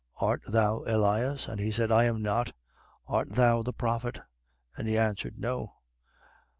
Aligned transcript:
Art 0.15 0.41
thou 0.47 0.79
Elias? 0.87 1.47
And 1.47 1.59
he 1.59 1.69
said: 1.69 1.91
I 1.91 2.05
am 2.05 2.23
not. 2.23 2.53
Art 3.05 3.33
thou 3.35 3.61
the 3.61 3.71
prophet? 3.71 4.19
And 4.75 4.87
he 4.87 4.97
answered: 4.97 5.37
No. 5.37 5.75